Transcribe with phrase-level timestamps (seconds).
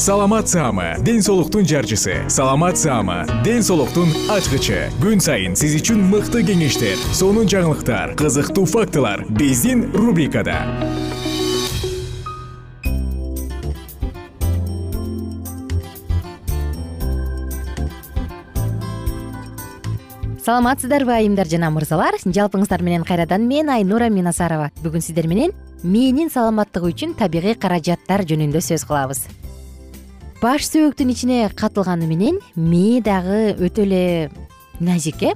[0.00, 2.24] саламат саама ден соолуктун жарчысы.
[2.28, 4.88] Саламат саама ден соолуктун ачкычы.
[4.96, 10.56] Күн сайын сиз үчүн мыкты кеңештер сонун жаңылыктар кызыктуу фактылар биздин рубрикада.
[20.40, 22.16] Саламатсыздарбы айымдар жана мырзалар.
[22.24, 24.70] Жалпыңыздар менен кайрадан мен айнура минасарова.
[24.80, 25.52] Бүгүн сиздер менен
[25.84, 29.26] мээнин саламаттыгы үчүн табигый каражаттар жөнүндө сөз кылабыз
[30.40, 34.04] баш сөөктүн ичине катылганы менен мээ дагы өтө эле
[34.80, 35.34] назик э?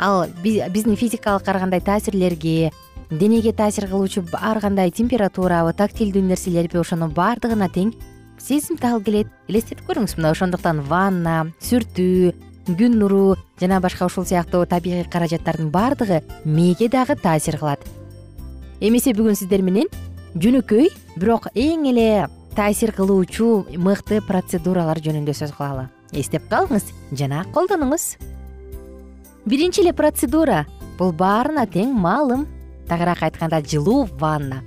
[0.00, 2.72] Ал биздин физикалык ар кандай таасирлерге
[3.10, 7.92] денеге таасир кылуучу ар кандай температурабы тактилдүү нерселерби ошонун баардыгына тең
[8.40, 9.28] сезимтал келет.
[9.48, 12.32] Элестетип көрүңүз мына ошондуктан ванна сүртүү
[12.72, 17.84] күн нуру жана башка ушул сыяктуу табигый каражаттардын баардыгы мээге дагы таасир кылат.
[18.80, 19.92] Эмесе бүгүн сиздер менен
[20.40, 20.88] жөнөкөй
[21.18, 25.84] бирок эң эле таасир кылуучу мыкты процедуралар жөнүндө сөз кылалы.
[26.10, 28.16] Эстеп калыңыз жана колдонуңуз.
[29.46, 30.64] Биринчи эле процедура.
[30.98, 32.48] Бул баарына тең маалым.
[32.90, 34.64] Тагыраак айтканда жылуу ванна.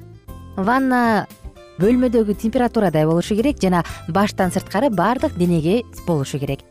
[0.55, 1.27] Ванна
[1.83, 6.63] бөлмөдөгү температурада болушу керек жана баштан сырткары баардык денеге болушу керек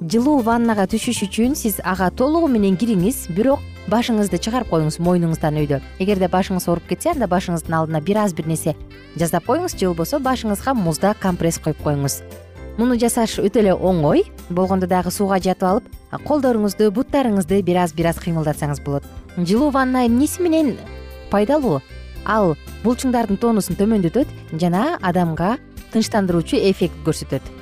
[0.00, 5.80] жылуу ваннага түшүш үчүн сиз ага толугу менен кириңиз бирок башыңызды чыгарып коюңуз мойнуңуздан өйдө.
[5.98, 8.76] Эгерде башыңыз ооруп кетсе анда башыңыздын алдына бир аз бир нерсе
[9.18, 12.22] жасап коюңуз же болбосо башыңызга муздак компресс коюп коюңуз.
[12.78, 18.12] Муну жасаш өтө эле оңой болгондо дагы сууга жатып алып колдоруңузду буттарыңызды бир аз бир
[18.12, 19.02] аз кыймылдатсаңыз болот.
[19.36, 20.76] Жылуу ванна эмнеси менен
[21.32, 21.80] пайдалуу?
[22.24, 22.54] Ал
[22.84, 25.56] булчуңдардын тонусун төмөндөтөт жана адамга
[25.90, 27.57] тынчтандыруучу эффект көрсөтөт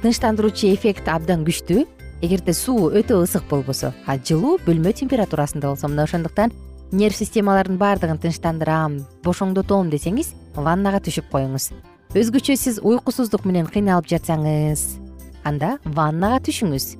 [0.00, 1.84] тынчтандыруучу эффект абдан күчтүү.
[2.24, 6.52] Эгерде суу өтө ысык болбосо а жылуу бөлмө температурасында болсо мына ошондуктан
[6.92, 11.70] нерв системалардын баардыгын тынчтандырам бошоңдотом десеңиз ваннага түшүп коюңуз.
[12.16, 14.82] Өзгөчө сиз уйкусуздук менен кыйналып жатсаңыз
[15.44, 16.96] анда ваннага түшүңүз.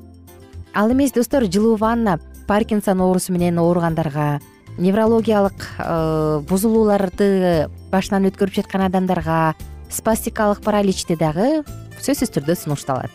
[0.75, 4.41] Ал эмес достор жылуу ванна паркинсон оорусу менен ооругандарга
[4.79, 9.55] неврологиялык э, бузулууларды башынан өткөрүп жаткан адамдарга
[9.91, 11.65] спастикалык параличте дагы
[12.01, 13.11] сөзсүз түрдө сунушталат.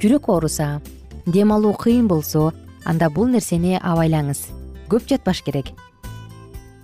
[0.00, 0.80] Жүрөк ооруса
[1.26, 2.52] дем алуу кыйын болсо
[2.84, 4.46] анда бул нерсени абайлаңыз.
[4.88, 5.72] Көп жатпаш керек.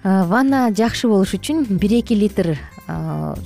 [0.05, 2.59] Ванна жакшы болуш үчүн бир эки литр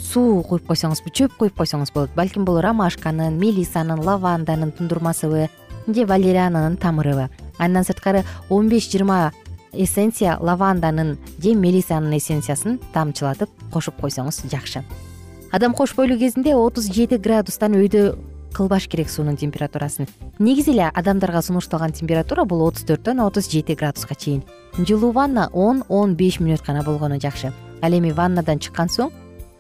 [0.03, 2.15] суу куюп койсоңуз чөп куюп койсоңуз болот.
[2.17, 5.49] Балким бул ромашканын мелисанын лаванданын тундурмасыбы
[5.87, 7.29] же валериананын тамырыбы.
[7.59, 9.33] Андан сырткары он беш жыйырма
[9.73, 14.83] эссенция лаванданын же мелисанын эссенциясын тамчылатып кошуп койсоңуз жакшы
[15.51, 18.17] адам кош бойлуу кезинде отуз жети градустан өйдө
[18.53, 20.09] кылбаш керек суунун температурасын
[20.39, 24.43] негизи эле адамдарга сунушталган температура бул отуз төрттөн отуз жети градуска чейин.
[24.77, 27.53] Жылуу ванна он он беш мүнөт гана болгону жакшы.
[27.83, 29.11] Ал эми ваннадан чыккан соң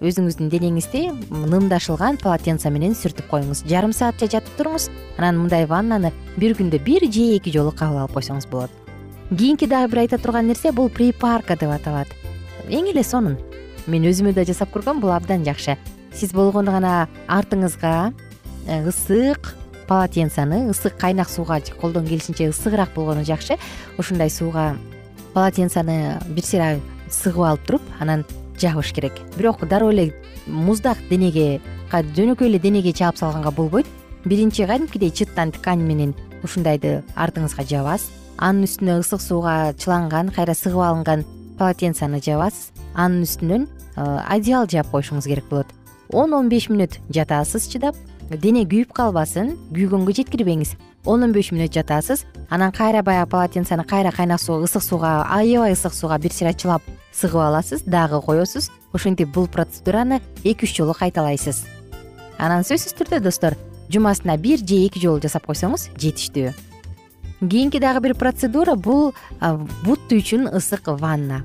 [0.01, 3.65] өзүңүздүн денеңизди нымдашылган полотенце менен сүртүп коюңуз.
[3.67, 4.91] Жарым саатча жатып туруңуз.
[5.17, 8.71] Анан мындай ваннаны бир күндө бир же эки жолу кабыл алып койсоңуз болот.
[9.31, 12.09] Кийинки дагы бир айта турган нерсе бул припарка деп аталат.
[12.69, 13.39] Эң эле сонун
[13.89, 15.79] мен өзүмө да жасап көргөм бул абдан жакшы.
[16.13, 18.13] Сиз болгону гана артыңызга
[18.69, 19.57] Э, ысык
[19.89, 23.57] полотенцаны ысык кайнак сууга колдон келишинче ысыгыраак болгону жакшы.
[23.97, 24.77] Ушундай сууга
[25.33, 28.27] полотенцаны бир сыйра сыгып алып туруп анан
[28.61, 29.15] жабыш керек.
[29.39, 30.13] Бирок дароо эле
[30.47, 33.87] муздак денеге жөнөкөй эле денеге чаап салганга болбойт.
[34.27, 38.11] Биринчи кадимкидей чыттан ткань менен ушундайды артыңызга жабасыз.
[38.37, 41.25] Анын үстүнө ысык сууга чыланган кайра сыгып алынган
[41.57, 42.69] полотенцени жабасыз.
[42.95, 43.65] Анын үстүнөн
[43.99, 45.67] одеял жаап коюшуңуз керек болот.
[46.13, 47.97] он он беш мүнөт жатасыз чыдап
[48.31, 50.77] дене күйүп калбасын күйгөнгө жеткирбеңиз.
[51.05, 55.73] он он беш мүнөт жатасыз анан кайра баягы полотенцени кайра кайнак суу ысык сууга аябай
[55.73, 58.71] ысык сууга бир сыйра чылап сыгып аласыз дагы коесуз.
[58.93, 61.67] Ошентип бул процедураны эки үч жолу кайталайсыз.
[62.39, 63.57] Анан сөзсүз түрдө достор
[63.91, 66.55] жумасына бир же эки жолу жасап койсоңуз жетиштүү.
[67.41, 69.15] Кийинки дагы бир процедура бул
[69.85, 71.45] бут үчүн ысык ванна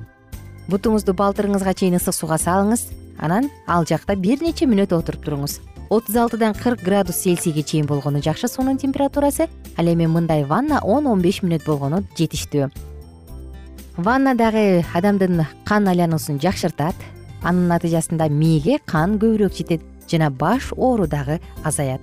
[0.68, 2.88] бутуңузду балтырыңызга чейин ысык сууга салыңыз.
[3.18, 5.60] Анан ал жакта бир нече мүнөт отуруп туруңуз.
[5.90, 11.06] отуз алтыдан кырк градус цельсийге чейин болгону жакшы суунун температурасы ал эми мындай ванна он
[11.06, 12.70] он беш мүнөт болгону жетиштүү.
[13.96, 16.94] Ванна дагы адамдын кан айлануусун жакшыртат.
[17.42, 22.00] Анын натыйжасында мээге кан көбүрөөк жетет жана баш оору дагы азаят.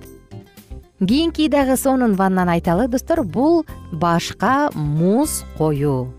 [1.00, 6.14] Кийинки дагы сонун ваннаны айталы достор бул башка муз коюу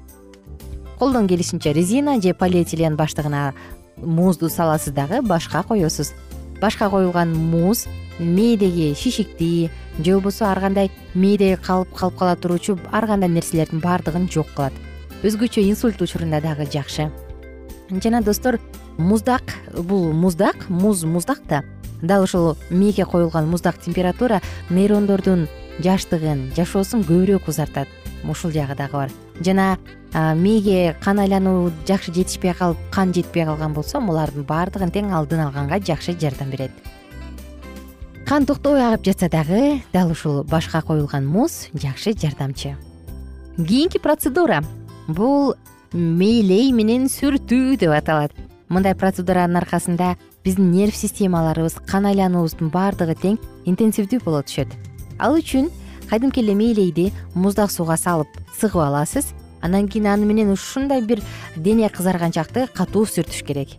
[1.03, 3.53] колдон келишинче резина же полиэтилен баштыгына
[3.97, 6.13] музду саласыз дагы башка коесуз
[6.61, 7.87] башка коюлган муз
[8.19, 9.69] мээдеги шишикти
[9.99, 14.71] же болбосо ар кандай мээде калып калып кала туруучу ар кандай нерселердин баардыгын жок кылат.
[15.23, 17.11] Өзгөчө инсульт учурунда дагы жакшы.
[17.89, 18.61] Жана достор
[18.97, 19.43] муздак
[19.75, 21.65] бул муздак муз муздак да.
[22.01, 24.39] Дал ушул мээге коюлган муздак температура
[24.69, 25.49] нейрондордун
[25.79, 27.89] жаштыгын жашоосун көбүрөөк узартат.
[28.23, 29.11] Ушул жагы дагы бар.
[29.41, 29.77] Жана
[30.13, 35.79] мээге кан айлануу жакшы жетишпей калып кан жетпей калган болсо булардын баардыгын тең алдын алганга
[35.79, 36.71] жакшы жардам берет.
[38.25, 42.77] Кан токтобой агып жатса дагы дал ушул башка коюлган муз жакшы жардамчы.
[43.57, 44.63] Кийинки процедура.
[45.07, 45.55] Бул
[45.93, 48.31] мейлей менен сүртүү деп аталат.
[48.69, 50.15] Мындай процедуранын аркасында
[50.45, 54.71] биздин нерв системаларыбыз кан айлануубуздун баардыгы тең интенсивдүү боло түшөт.
[55.19, 55.69] Ал үчүн
[56.09, 58.29] кадимки эле мейлейди муздак сууга салып
[58.59, 59.33] сыгып аласыз
[59.63, 61.23] анан кийин аны менен ушундай бир
[61.55, 63.69] дене кызарганчакты катуу сүртүш керек.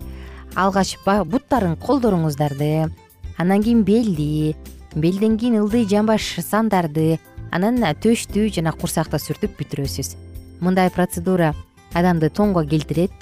[0.57, 2.89] Алгач буттарын колдоруңуздарды
[3.37, 4.57] анан кийин белди
[4.97, 7.21] белден кийин ылдый жамбаш сандарды
[7.53, 10.17] анан төштү жана курсакты сүртүп бүтүрөсүз.
[10.65, 11.53] Мындай процедура
[11.93, 13.13] адамды тоңго келтирет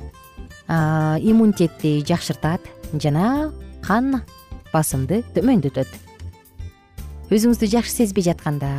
[0.68, 2.60] иммунитетти жакшыртат
[2.94, 3.50] жана
[3.82, 4.22] кан
[4.72, 5.88] басымды төмөндөтөт
[7.32, 8.70] өзүңүздү жакшы сезбей жатканда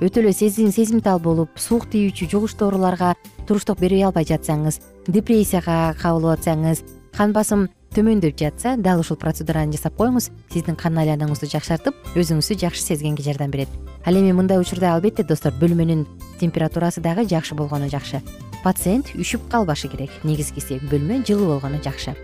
[0.00, 3.12] өтө эле сезимтал болуп суук тийүүчү жугуштуу ооруларга
[3.46, 6.80] туруштук бербей албай жатсаңыз депрессияга кабылып атсаңыз
[7.16, 10.30] кан басым төмөндөп жатса дал ушул процедураны жасап коюңуз.
[10.52, 13.68] Сиздин кан айланууңузду жакшыртып өзүңүздү жакшы сезгенге жардам берет.
[14.06, 16.06] Ал эми мындай учурда албетте достор бөлмөнүн
[16.40, 18.22] температурасы дагы жакшы болгону жакшы.
[18.62, 20.10] Пациент үшүп калбашы керек.
[20.22, 22.14] Негизгиси бөлмө жылуу болгону жакшы.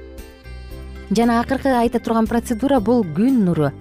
[1.11, 3.73] Жана акыркы айта турган процедура бул күн нуру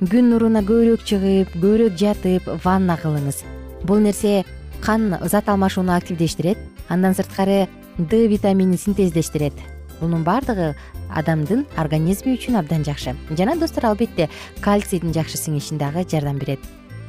[0.00, 3.42] күн нуруна көбүрөөк чыгып көбүрөөк жатып ванна кылыңыз.
[3.84, 4.46] Бул нерсе
[4.80, 6.56] кан зат алмашууну активдештирет
[6.88, 7.68] андан сырткары
[7.98, 9.52] д витаминин синтездештирет.
[10.00, 10.74] Бунун баардыгы
[11.12, 13.12] адамдын организми үчүн абдан жакшы.
[13.36, 14.30] Жана достор албетте
[14.64, 16.60] кальцийдин жакшы сиңишине дагы жардам берет.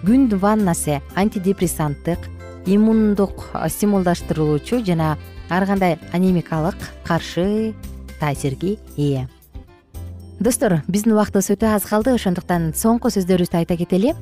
[0.03, 2.27] Күн ваннасы антидепрессанттык
[2.65, 5.17] иммундук стимулдаштыруучу жана
[5.49, 6.75] ар кандай анемикалык
[7.07, 7.73] каршы
[8.19, 9.29] таасирге ээ
[10.41, 12.15] достор биздин убактыбыз өтө аз калды.
[12.17, 14.15] Ошондуктан соңку сөздөрүбүздү айта кетели.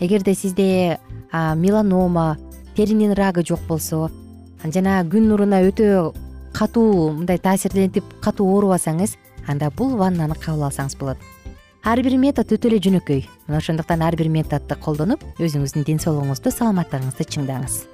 [0.00, 0.98] Эгерде сизде
[1.32, 2.36] меланома
[2.76, 4.08] теринин рагы жок болсо
[4.64, 6.14] жана күн нуруна өтө
[6.54, 9.16] катуу мындай таасирлентип катуу оорубасаңыз
[9.48, 11.18] анда бул ваннаны кабыл алсаңыз болот.
[11.84, 13.26] Ар бир метод өтө эле жөнөкөй.
[13.48, 17.93] Мына ошондуктан ар бир методду колдонуп өзүңүздүн ден соолугуңузду саламаттыгыңызды чыңдаңыз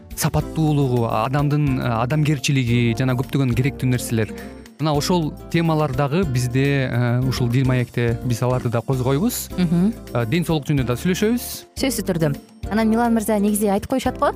[0.21, 4.33] сапаттуулугу адамдын э, адамгерчилиги жана көптөгөн керектүү нерселер.
[4.81, 9.49] Мына ошол темалар дагы бизде э, ушул дил маекте биз аларды да козгойбуз.
[9.57, 11.49] Ден соолук жөнүндө да сүйлөшөбүз.
[11.81, 12.33] Сөзсүз түрдө.
[12.71, 14.31] Анан милан мырза негизи айтып коюшат го?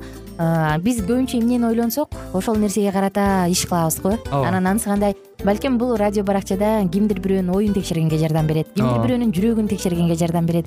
[0.84, 4.18] Биз көбүнчө эмнени ойлонсок ошол нерсеге карата иш кылабыз го?
[4.30, 4.48] Ооба.
[4.48, 5.16] Анан анысы кандай?
[5.44, 10.46] Балким бул радио баракчада кимдир бирөөнүн оюн текшергенге жардам берет кимдир бирөөнүн жүрөгүн текшергенге жардам
[10.48, 10.66] берет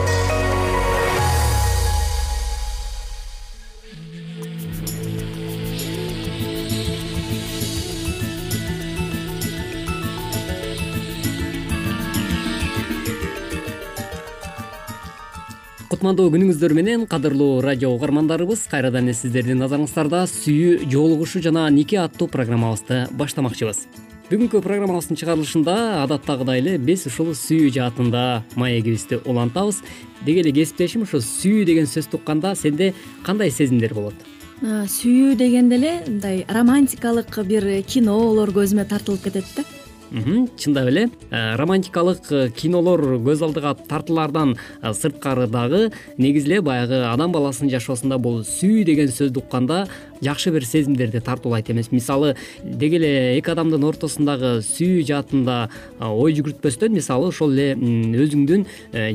[16.01, 22.25] кутмандуу күнүңүздөр менен кадырлуу радио угармандарыбыз кайрадан эле сиздердин назарыңыздарда сүйүү жоолугушуу жана нике аттуу
[22.25, 23.83] программабызды баштамакчыбыз.
[24.31, 28.23] Бүгүнкү программабыздын чыгарылышында адаттагыдай эле биз ушул сүйүү жаатында
[28.57, 29.83] маегибизди улантабыз
[30.25, 34.17] деги эле кесиптешим ушу сүйүү деген сөздү укканда сенде кандай сезимдер болот?
[34.65, 39.69] Сүйүү дегенде эле мындай романтикалык бир кинолор көзүмө тартылып кетет да
[40.11, 47.05] чындап эле э, романтикалык э, кинолор көз алдыга тартылаардан э, сырткары дагы негизи эле баягы
[47.07, 49.87] адам баласынын жашоосунда бул сүйүү деген сөздү укканда
[50.21, 51.91] жакшы бир сезимдерди тартуулайт эмес.
[51.91, 58.67] Мисалы деги эле эки адамдын ортосундагы сүйүү жаатында ой жүгүртпөстөн мисалы ошол эле өзүңдүн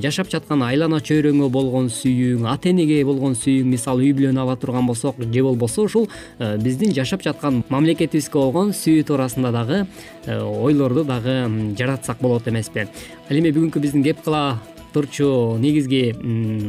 [0.02, 4.88] жашап жаткан айлана чөйрөңө болгон сүйүүң ата энеге болгон сүйүүң мисалы үй бүлөнү ала турган
[4.88, 6.08] болсок же болбосо ушул
[6.40, 9.84] биздин жашап жаткан мамлекетибизге болгон сүйүү туурасында дагы
[10.94, 12.86] дагы жаратсак болот эмеспи.
[13.30, 14.58] Ал эми бүгүнкү биздин кеп кыла
[14.92, 16.14] турчу негизги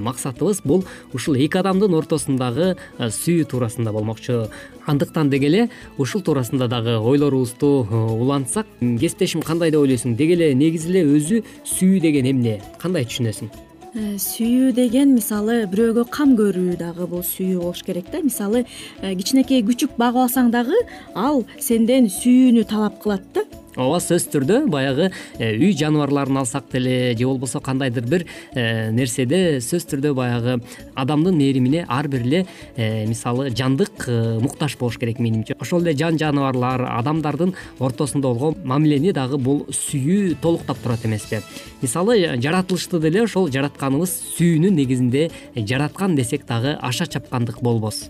[0.03, 0.83] максатыбыз бул
[1.13, 4.49] ушул эки адамдын ортосундагы сүйүү туурасында болмокчу.
[4.85, 8.67] Андыктан деги эле ушул туурасында дагы ойлорубузду улантсак.
[8.81, 10.17] Кесиптешим кандай деп ойлойсуң?
[10.17, 12.59] Деги эле негизи эле өзү сүйүү деген эмне?
[12.81, 13.51] Кандай түшүнөсүң?
[13.97, 18.19] Э, сүйүү деген мисалы бирөөгө кам көрүү дагы бул сүйүү болуш керек да.
[18.21, 18.65] Мисалы
[19.01, 20.75] э, кичинекей күчүк багып алсаң дагы
[21.15, 23.45] ал сенден сүйүүнү талап кылат да
[23.77, 29.59] ооба сөзсүз түрдө баягы э, үй жаныбарларын алсак деле же болбосо кандайдыр бир э, нерседе
[29.61, 30.57] сөзсүз түрдө баягы
[30.95, 34.07] адамдын мээримине ар бир эле э, мисалы жандык
[34.41, 40.37] муктаж болуш керек менимче ошол эле жан жаныбарлар адамдардын ортосунда болгон мамилени дагы бул сүйүү
[40.41, 41.41] толуктап турат эмеспи.
[41.81, 48.07] Мисалы жаратылышты деле ошол жаратканыбыз сүйүүнүн негизинде жараткан десек дагы аша чапкандык болбос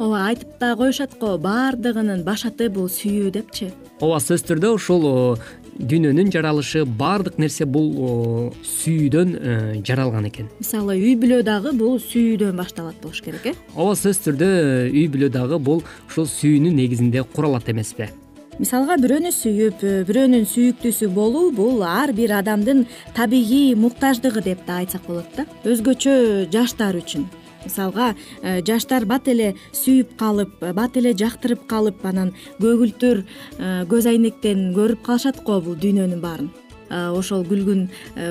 [0.00, 3.68] ооба айтып да коюшат го баардыгынын башаты бул сүйүү депчи.
[4.00, 5.04] Ооба сөзсүз түрдө ушул
[5.76, 7.90] дүйнөнүн жаралышы баардык нерсе бул
[8.64, 10.48] сүйүүдөн э, жаралган экен.
[10.60, 13.54] Мисалы үй бүлө дагы бул сүйүүдөн башталат болуш керек э?
[13.76, 14.48] Ооба сөзсүз түрдө
[14.88, 18.08] үй бүлө дагы бул ушул сүйүүнүн негизинде куралат эмеспи
[18.60, 22.82] мисалга бирөөнү сүйүп бирөөнүн сүйүктүүсү болуу бул ар бир адамдын
[23.16, 25.46] табигый муктаждыгы деп да айтсак болот да.
[25.64, 27.24] Өзгөчө жаштар үчүн
[27.64, 34.08] мисалга э, жаштар бат эле сүйүп калып бат эле жактырып калып анан көгүлтүр э, көз
[34.10, 36.50] айнектен көрүп калышат го бул дүйнөнүн баарын.
[36.90, 37.84] Ошол күлгүн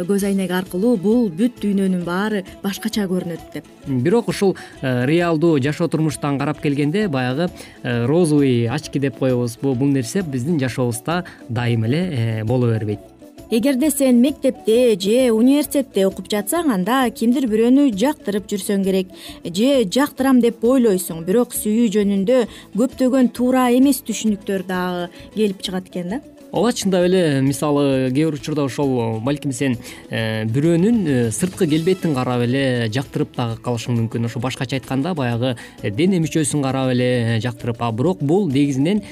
[0.03, 3.69] көз айнек аркылуу бул бүт дүйнөнүн баары башкача көрүнөт деп.
[3.87, 7.47] Бирок ушул реалдуу жашоо турмуштан карап келгенде баягы
[7.83, 9.55] розовый очки деп коебуз.
[9.61, 13.18] Бул нерсе биздин жашообузда дайыма эле боло бербейт
[13.51, 19.13] эгерде сен мектепте же университетте окуп жатсаң анда кимдир бирөөнү жактырып жүрсөң керек.
[19.43, 22.41] Же жактырам деп ойлойсуң бирок сүйүү жөнүндө
[22.77, 26.21] көптөгөн туура эмес түшүнүктөр дагы келип чыгат экен да.
[26.51, 29.77] Ооба чындап эле мисалы кээ бир учурда ошол балким сен
[30.09, 34.25] э, бирөөнүн э, сырткы келбетин карап эле жактырып дагы калышың мүмкүн.
[34.25, 37.83] Ошо башкача айтканда баягы э, дене мүчөсүн карап эле жактырып.
[37.85, 39.03] А бирок бул негизинен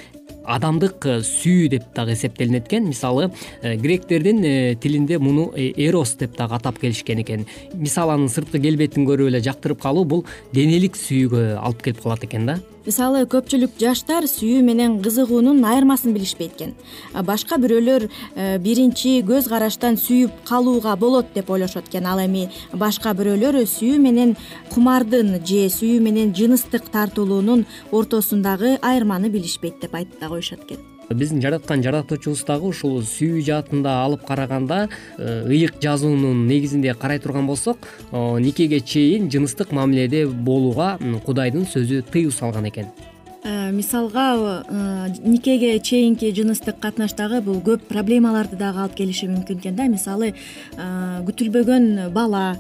[0.48, 2.88] адамдык э, сүйүү деп дагы эсептелинет экен.
[2.88, 7.46] Мисалы э, гректердин э, тилинде муну эрос деп дагы атап келишкен экен.
[7.74, 12.48] Мисалы анын сырткы келбетин көрүп эле жактырып калуу бул денелик сүйүүгө алып келип калат экен
[12.48, 16.74] да мисалы көпчүлүк жаштар сүйүү менен кызыгуунун айырмасын билишпейт экен.
[17.28, 22.08] Башка бирөөлөр э, биринчи көз караштан сүйүп калууга болот деп ойлошот экен.
[22.08, 24.36] Ал эми башка бирөөлөр сүйүү менен
[24.74, 31.42] кумардын же сүйүү менен жыныстык тартылуунун ортосундагы айырманы билишпейт деп айтып да коюшат экен биздин
[31.42, 34.88] жараткан жаратуучубуз дагы ушул сүйүү жаатында алып караганда
[35.18, 37.78] э, ыйык жазуунун негизинде карай турган болсок
[38.12, 42.88] никеге чейин жыныстык мамиледе болууга кудайдын сөзү тыюу салган экен.
[43.44, 49.76] Э, мисалга э, никеге чейинки жыныстык катнаштагы бул көп проблемаларды дагы алып келиши мүмкүн экен
[49.76, 49.88] да.
[49.88, 50.34] Мисалы
[50.78, 52.58] күтүлбөгөн бала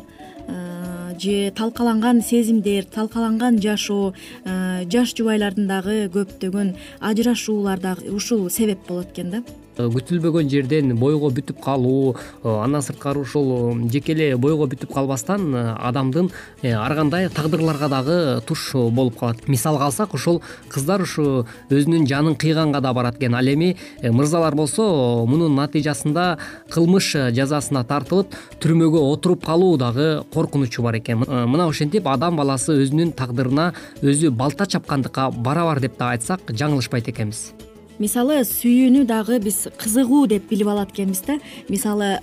[1.22, 4.14] же талкаланган сезимдер талкаланган жашоо
[4.46, 9.44] жаш жубайлардын дагы көптөгөн ажырашуулар дагы ушул себеп болот экен да
[9.78, 15.48] күтүлбөгөн жерден бойго бүтүп калуу э, андан сырткары ушул э, жеке эле бойго бүтүп калбастан
[15.54, 16.32] э, адамдын
[16.64, 19.48] ар кандай тагдырларга дагы туш болуп калат.
[19.48, 23.36] Мисалга алсак ушул кыздар ушу өзүнүн жанын кыйганга да барат экен.
[23.36, 26.38] Ал эми мырзалар болсо мунун натыйжасында
[26.74, 31.24] кылмыш жазасына тартылып түрмөгө отуруп калуу дагы коркунучу бар экен.
[31.28, 37.67] Мына ошентип адам баласы өзүнүн тагдырына өзү балта чапкандыкка барабар деп дагы айтсак жаңылышпайт экенбиз
[38.00, 41.38] мисалы сүйүүнү дагы биз кызыгуу деп билип алат экенбиз да.
[41.70, 42.18] Мисалы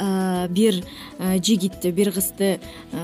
[0.54, 0.80] бир
[1.18, 2.58] жигит бир кызды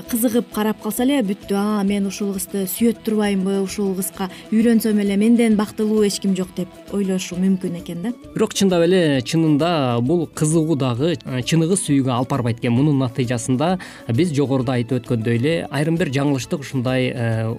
[0.09, 5.17] кызыгып карап калса эле бүттү а мен ушул кызды сүйөт турбаймынбы ушул кызга үйлөнсөм эле
[5.17, 8.13] менден бактылуу эч ким жок деп ойлошу мүмкүн экен да.
[8.35, 12.75] Бирок чындап эле чынында бул кызыгуу дагы чыныгы сүйүүгө алып барбайт экен.
[12.75, 13.77] Мунун натыйжасында
[14.15, 17.11] биз жогоруда айтып өткөндөй эле айрым бир жаңылыштык ушундай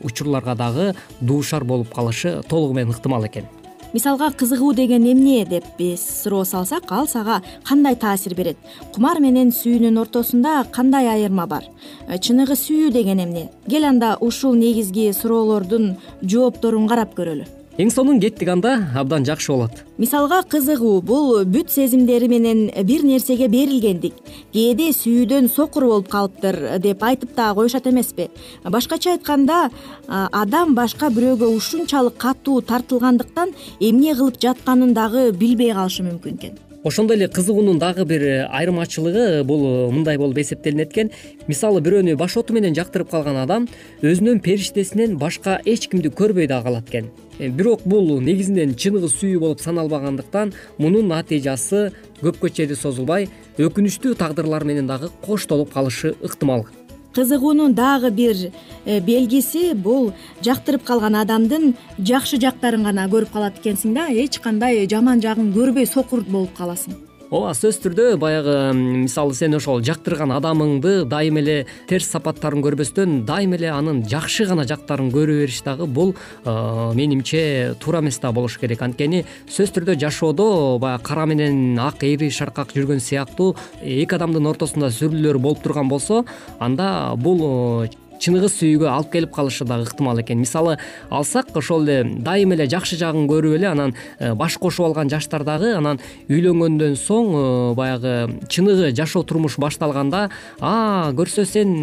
[0.02, 3.44] учурларга дагы дуушар болуп калышы толугу менен ыктымал экен
[3.92, 5.44] мисалга кызыгуу деген эмне?
[5.44, 8.56] деп биз суроо салсак ал сага кандай таасир берет?
[8.94, 11.64] Кумар менен сүйүүнүн ортосунда кандай айырма бар?
[12.08, 13.50] Э, чыныгы сүйүү деген эмне?
[13.68, 19.78] Кел анда ушул негизги суроолордун жоопторун карап көрөлү эң сонун кеттик анда абдан жакшы болот.
[19.96, 24.18] Мисалга кызыгуу бул бүт сезимдери менен бир нерсеге берилгендик.
[24.52, 28.28] Кээде сүйүүдөн сокур болуп калыптыр деп айтып дагы коюшат эмеспи.
[28.64, 29.70] Башкача айтканда
[30.08, 37.16] адам башка бирөөгө ушунчалык катуу тартылгандыктан эмне кылып жатканын дагы билбей калышы мүмкүн экен ошондой
[37.16, 41.10] эле кызыгуунун дагы бир э, айырмачылыгы бул э, мындай болуп эсептелинет экен.
[41.46, 43.68] Мисалы бирөөнү башоту менен жактырып калган адам
[44.02, 47.10] өзүнүн периштесинен башка эч кимди көрбөй дагы калат экен.
[47.38, 51.92] Э, бирок бул негизинен чыныгы сүйүү болуп саналбагандыктан мунун натыйжасы
[52.22, 56.66] көпкө чейин созулбай өкүнүчтүү тагдырлар менен дагы коштолуп калышы ыктымал
[57.14, 58.36] кызыгуунун дагы бир
[58.84, 64.86] э, белгиси бул жактырып калган адамдын жакшы жактарын гана көрүп калат экенсиң да эч кандай
[64.90, 71.06] жаман жагын көрбөй сокур болуп каласың ооба сөзсүз түрдө баягы мисалы сен ошол жактырган адамыңды
[71.08, 71.54] дайыма эле
[71.88, 76.12] терс сапаттарын көрбөстөн дайыма эле анын жакшы гана жактарын көрө бериш дагы бул
[76.44, 78.84] менимче туура эмес да болуш керек.
[78.84, 84.92] Анткени сөзсүз түрдө жашоодо баягы кара менен ак эри шаркак жүргөн сыяктуу эки адамдын ортосунда
[84.92, 86.26] сүрүлүүлөр болуп турган болсо
[86.60, 87.88] анда бул
[88.22, 90.38] чыныгы сүйүүгө алып келип калышы дагы ыктымал экен.
[90.38, 90.78] Мисалы
[91.10, 95.44] алсак ошол эле дайыма эле жакшы жагын көрүп эле анан э, баш кошуп алган жаштар
[95.44, 97.44] дагы анан үйлөнгөндөн соң э,
[97.78, 98.14] баягы
[98.48, 100.28] чыныгы жашоо турмуш башталганда
[100.60, 101.74] а көрсө сен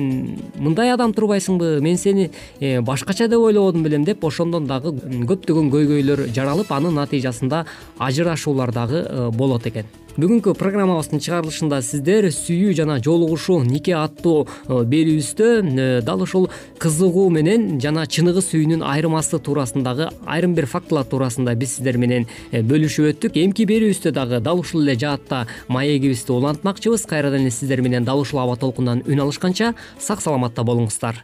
[0.56, 4.96] мындай адам турбайсыңбы мен сени э, башкача деп ойлободум белем деп ошондон дагы
[5.30, 7.66] көптөгөн көйгөйлөр жаралып анын натыйжасында
[8.00, 9.04] ажырашуулар дагы
[9.36, 16.24] болот экен бүгүнкү программабыздын чыгарылышында сиздер сүйүү жана жолугушуу нике аттуу э, берүүбүздө э, дал
[16.26, 16.50] ушул
[16.82, 22.64] кызыгуу менен жана чыныгы сүйүүнүн айырмасы туурасындагы айрым бир фактылар туурасында биз сиздер менен э,
[22.64, 23.38] бөлүшүп өттүк.
[23.38, 27.06] Эмки берүүбүздө дагы дал ушул эле жаатта маегибизди улантмакчыбыз.
[27.10, 31.24] Кайрадан эле сиздер менен дал ушул аба толкундан үн алышканча сак саламатта болуңуздар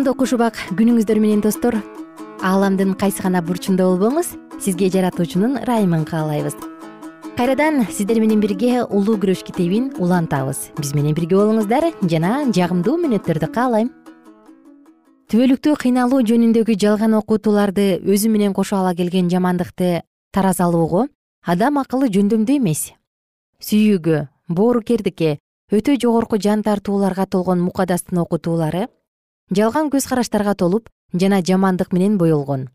[0.00, 1.74] Кутмандуу куш убак күнүңүздөр менен достор.
[2.40, 6.54] Ааламдын кайсы гана бурчунда болбоңуз сизге жаратуучунун ырайымын каалайбыз.
[7.36, 10.70] Кайрадан сиздер менен бирге улуу күрөш китебин улантабыз.
[10.80, 13.90] Биз менен бирге болуңуздар жана жагымдуу мүнөттөрдү каалайм.
[15.28, 20.00] Түбөлүктүү кыйналуу жөнүндөгү жалган окутууларды өзү менен кошо ала келген жамандыкты
[20.32, 21.08] таразалоого
[21.44, 22.94] адам акылы жөндөмдүү эмес.
[23.60, 25.36] Сүйүүгө боорукердикке
[25.70, 28.88] өтө жогорку жан тартууларга толгон мукадастын окутуулары
[29.56, 32.68] жалган көз караштарга толуп жана жамандык менен боелгон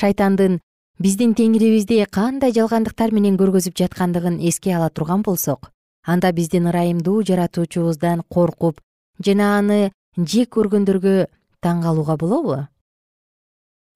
[0.00, 0.60] шайтандын
[0.98, 5.70] биздин теңирибизди кандай жалгандыктар менен көргөзүп жаткандыгын эске ала турган болсок
[6.04, 8.80] анда биздин ырайымдуу жаратуучубуздан коркуп
[9.24, 9.78] жана аны
[10.16, 11.26] жек көргөндөргө
[11.60, 12.56] таң калууга болобу?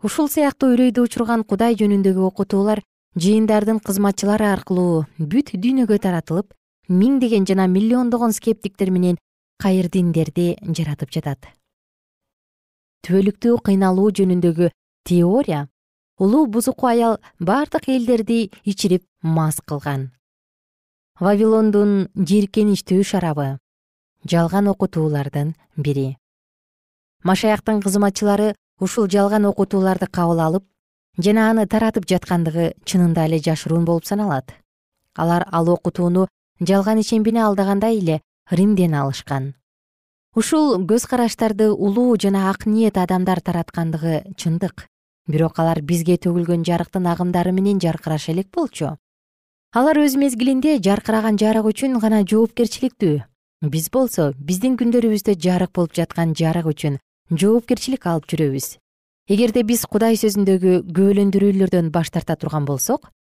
[0.03, 2.83] Ушул сыяктуу үрөйдү учурган кудай жөнүндөгү окутуулар
[3.17, 6.53] жыйындардын кызматчылары аркылуу бүт дүйнөгө таратылып
[6.89, 9.19] миңдеген жана миллиондогон скептиктер менен
[9.63, 11.53] кайырдиндерди жаратып жатат
[13.07, 14.71] түбөлүктүү кыйналуу жөнүндөгү
[15.09, 15.67] теория
[16.23, 20.11] улуу бузуку аял бардык элдерди ичирип мас кылган.
[21.19, 23.47] Вавилондун жийиркеничтүү шарабы
[24.25, 26.17] жалган окутуулардын бири.
[27.23, 30.65] Машаяктын кызматчылары ушул жалган окутууларды кабыл алып
[31.19, 34.55] жана аны таратып жаткандыгы чынында эле жашыруун болуп саналат.
[35.17, 36.29] Алар ал окутууну
[36.61, 39.55] жалган ишембини алдагандай эле римден алышкан
[40.35, 44.87] ушул көз караштарды улуу жана ак ниет адамдар тараткандыгы чындык.
[45.29, 48.97] Бирок алар бизге төгүлгөн жарыктын агымдары менен жаркыраша элек болчу.
[49.73, 53.23] Алар өз мезгилинде жаркыраган жарык үчүн гана жоопкерчиликтүү.
[53.63, 56.99] Биз болсо биздин күндөрүбүздө жарык болуп жаткан жарык үчүн
[57.31, 58.77] жоопкерчилик алып жүрөбүз.
[59.31, 63.13] Эгерде биз кудай сөзүндөгү күбөлөндүрүүлөрдөн баш тарта турган болсок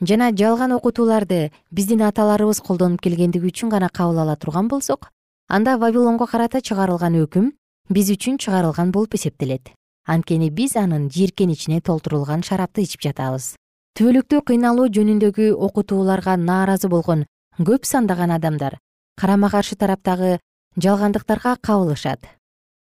[0.00, 5.10] жана жалган окутууларды биздин аталарыбыз колдонуп келгендиги үчүн гана кабыл ала турган болсок
[5.48, 7.52] анда вавилонго карата чыгарылган өкүм
[7.88, 9.72] биз үчүн чыгарылган болуп эсептелет.
[10.04, 13.56] Анткени биз анын жийиркеничине толтурулган шарапты ичип жатабыз.
[13.96, 17.24] Түбөлүктүү кыйналуу жөнүндөгү окутууларга нааразы болгон
[17.58, 18.78] көп сандаган адамдар
[19.16, 20.38] карама каршы тараптагы
[20.76, 22.20] жалгандыктарга кабылышат.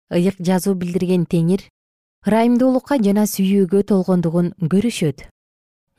[0.10, 1.70] Ыйык жазуу билдирген теңир
[2.26, 5.30] ырайымдуулукка жана сүйүүгө толгондугун көрүшөт.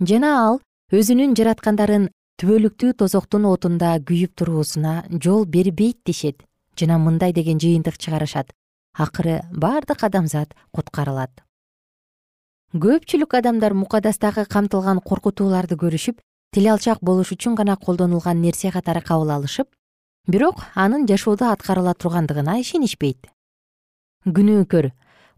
[0.02, 0.60] Жана ал
[0.90, 6.40] өзүнүн жараткандарын түбөлүктүү тозоктун отунда күйүп туруусуна жол бербейт дешет
[6.80, 8.54] жана мындай деген жыйынтык чыгарышат.
[8.96, 11.44] Акыры бардык адамзат куткарылат.
[12.72, 16.24] Көпчүлүк адамдар мукадастагы камтылган коркутууларды көрүшүп
[16.56, 19.68] тил алчак болуш үчүн гана колдонулган нерсе катары кабыл алышып
[20.26, 23.28] бирок анын жашоодо аткарыла тургандыгына ишенишпейт.
[24.24, 24.92] Күнөөкөр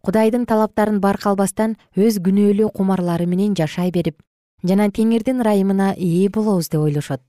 [0.07, 4.23] кудайдын талаптарын барка албастан өз күнөөлүү кумарлары менен жашай берип
[4.63, 7.23] жана теңирдин ырайымына ээ болобуз деп ойлошот.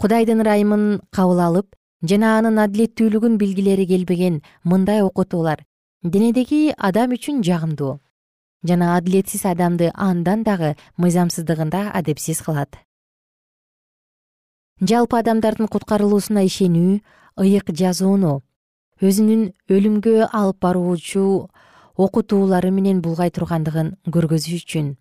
[0.00, 5.64] Кудайдын ырайымын кабыл алып жана анын адилеттүүлүгүн билгилери келбеген мындай окутуулар
[6.02, 7.98] денедеги адам үчүн жагымдуу
[8.64, 12.78] жана адилетсиз адамды андан дагы мыйзамсыздыгында адепсиз кылат.
[14.80, 16.98] Жалпы адамдардын куткарылуусуна ишенүү
[17.44, 18.40] ыйык жазууну
[19.02, 21.24] өзүнүн өлүмгө алып баруучу
[21.94, 24.94] окутуулары менен булгай тургандыгын көргөзүш үчүн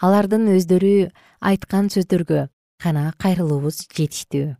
[0.00, 2.46] алардын өздөрү айткан сөздөргө
[2.82, 4.56] гана кайрылуубуз жетиштүү.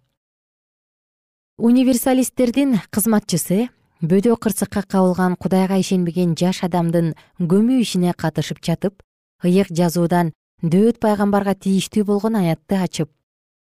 [1.56, 3.68] Универсалисттердин кызматчысы
[4.00, 9.02] бөдө кырсыкка кабылган кудайга ишенбеген жаш адамдын көмүү ишине катышып жатып
[9.44, 13.12] ыйык жазуудан дөөт пайгамбарга тийиштүү болгон аятты ачып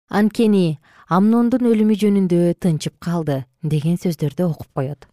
[0.10, 5.08] анткени амнондун өлүмү жөнүндө тынчып калды деген сөздөрдү окуп коет.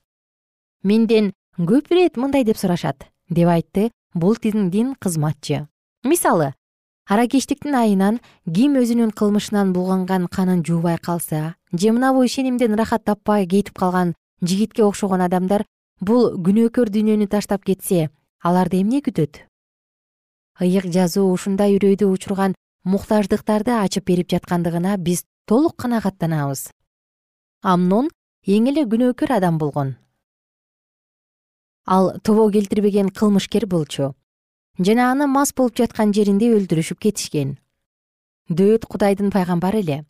[0.83, 5.67] Менден көп ирет мындай деп сурашат деп айтты бул дин кызматчы
[6.07, 6.55] мисалы
[7.07, 8.21] аракечтиктин айынан
[8.55, 14.83] ким өзүнүн кылмышынан булганган канын жуубай калса же мынабу ишенимден ырахат таппай кетип калган жигитке
[14.83, 15.65] окшогон адамдар
[16.01, 18.11] бул күнөөкөр дүйнөнү таштап кетсе
[18.43, 19.47] аларды эмне күтөт?
[20.61, 26.71] Ыйык жазуу ушундай үрөйдү учурган муктаждыктарды ачып берип жаткандыгына биз толук канагаттанабыз.
[27.63, 28.11] Амнон
[28.47, 29.97] эң эле күнөөкөр адам болгон.
[31.87, 34.15] Ал тобо келтирбеген кылмышкер болчу
[34.79, 37.57] жана аны мас болуп жаткан жеринде өлтүрүшүп кетишкен.
[38.49, 40.05] Дөөт кудайдын пайгамбары эле.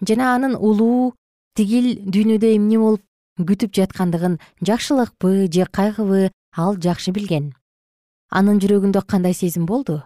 [0.00, 1.14] Жана анын улуу
[1.56, 3.02] тигил дүйнөдө эмне болуп
[3.38, 7.54] күтүп жаткандыгын жакшылыкпы же кайгыбы ал жакшы билген.
[8.30, 10.02] Анын жүрөгүндө кандай сезим болду?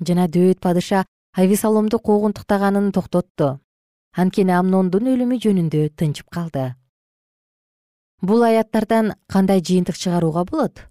[0.00, 3.58] Жана дөөт падыша авесаломду куугунтуктаганын токтотту
[4.14, 6.74] анткени амнондун өлүмү жөнүндө тынчып калды.
[8.22, 10.84] Бул аяттардан кандай жыйынтык чыгарууга болот?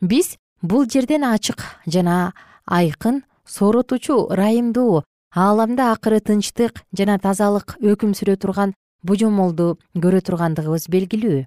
[0.00, 2.32] Биз бул жерден ачык жана
[2.66, 5.02] айкын сооротуучу ырайымдуу
[5.34, 11.46] ааламда акыры тынчтык жана тазалык өкүм сүрө турган божомолду көрө тургандыгыбыз белгилүү.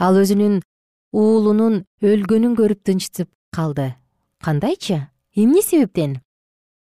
[0.00, 0.62] Ал өзүнүн
[1.12, 3.94] уулунун өлгөнүн көрүп тынчсып калды.
[4.40, 6.20] Кандайчы эмне себептен?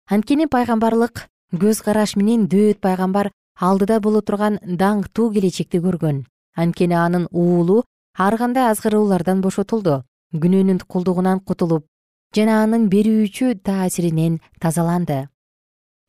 [0.07, 6.27] Анткени пайгамбарлык көз караш менен дөөт пайгамбар алдыда боло турган даңктуу келечекти көргөн.
[6.55, 7.83] Анткени анын уулу
[8.17, 11.87] ар кандай азгыроолордон бошотулду күнөөнүн кулдугунан кутулуп
[12.35, 15.29] жана анын берүүчү таасиринен тазаланды.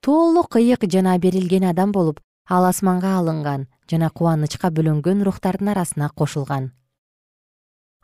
[0.02, 6.72] Толук ыйык жана берилген адам болуп ал асманга алынган жана кубанычка бөлөнгөн рухтардын арасына кошулган.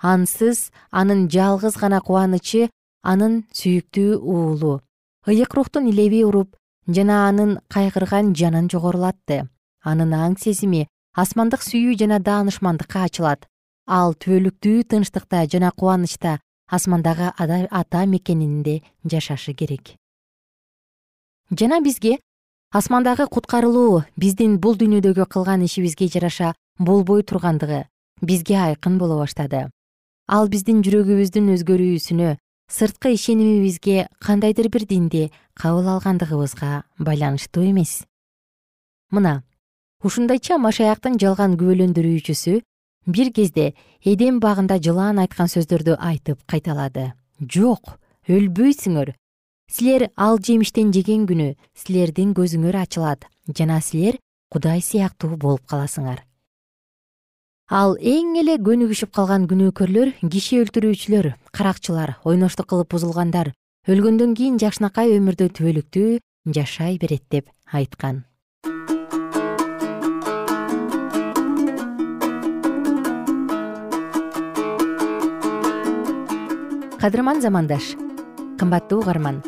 [0.02, 2.70] Ансыз анын жалгыз гана кубанычы
[3.02, 4.82] анын сүйүктүү уулу.
[5.28, 6.56] Ыйык рухтун илеби уруп
[6.88, 9.48] жана анын кайгырган жанын жогорулатты.
[9.84, 13.48] Анын аң сезими асмандык сүйүү жана даанышмандыкка ачылат
[13.88, 19.96] ал түбөлүктүү тынчтыкта жана кубанычта асмандагы ата мекенинде жашашы керек.
[21.52, 22.20] Жана бизге
[22.72, 27.86] асмандагы куткарылуу биздин бул дүйнөдөгү кылган ишибизге жараша болбой тургандыгы
[28.22, 29.70] бизге айкын боло баштады.
[30.28, 32.38] Ал биздин жүрөгүбүздүн өзгөрүүсүнө
[32.72, 38.06] сырткы ишенимибизге кандайдыр бир динди кабыл алгандыгыбызга байланыштуу эмес.
[39.12, 39.44] Мына
[40.02, 42.62] ушундайча машаяктын жалган күбөлөндүрүүчүсү
[43.06, 47.14] бир кезде эдем багында жылаан айткан сөздөрдү айтып кайталады.
[47.40, 49.14] Жок өлбөйсүңөр.
[49.72, 54.20] Силер ал жемиштен жеген күнү силердин көзүңөр ачылат жана силер
[54.52, 56.22] кудай сыяктуу болуп каласыңар
[57.74, 63.54] ал эң эле көнүгүшүп калган күнөөкөрлөр киши өлтүрүүчүлөр каракчылар ойноштук кылып бузулгандар
[63.90, 66.20] өлгөндөн кийин жакшынакай өмүрдү түбөлүктүү
[66.60, 68.24] жашай берет деп айткан
[77.04, 77.84] кадырман замандаш
[78.58, 79.42] кымбаттуу угарман.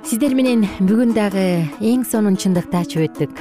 [0.00, 1.42] Сиздер менен бүгүн дагы
[1.84, 3.34] эң сонун чындыкты ачып өттүк.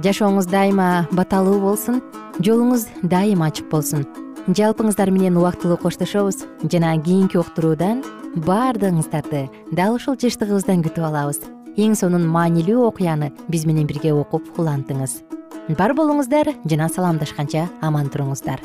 [0.00, 1.98] Жашооңуз дайыма баталуу болсун
[2.40, 4.06] жолуңуз дайыма ачык болсун.
[4.48, 8.00] Жалпыңыздар менен убактылуу коштошобуз жана кийинки уктуруудан
[8.48, 9.44] баардыгыңыздарды
[9.76, 11.42] дал ушул жыштыгыбыздан күтүп алабыз.
[11.76, 15.20] Эң сонун маанилүү окуяны биз менен бирге окуп улантыңыз
[15.76, 18.64] бар болуңуздар жана саламдашканча аман туруңуздар